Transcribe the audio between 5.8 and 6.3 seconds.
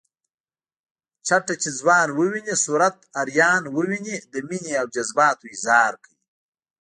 کوي